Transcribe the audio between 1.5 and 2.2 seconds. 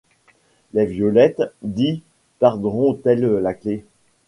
dis,